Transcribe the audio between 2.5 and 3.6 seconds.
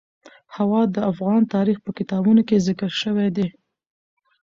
ذکر شوی دي.